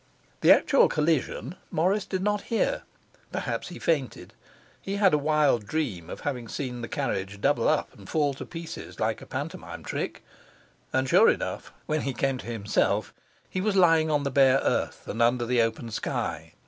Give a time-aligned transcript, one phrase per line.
[0.39, 2.81] The actual collision Morris did not hear.
[3.31, 4.33] Perhaps he fainted.
[4.81, 8.45] He had a wild dream of having seen the carriage double up and fall to
[8.47, 10.23] pieces like a pantomime trick;
[10.91, 13.13] and sure enough, when he came to himself,
[13.47, 16.53] he was lying on the bare earth and under the open sky.